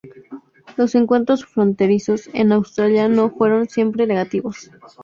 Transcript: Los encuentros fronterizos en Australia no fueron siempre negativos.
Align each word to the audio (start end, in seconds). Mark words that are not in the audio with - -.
Los 0.77 0.95
encuentros 0.95 1.45
fronterizos 1.45 2.27
en 2.33 2.53
Australia 2.53 3.07
no 3.07 3.29
fueron 3.29 3.69
siempre 3.69 4.07
negativos. 4.07 4.71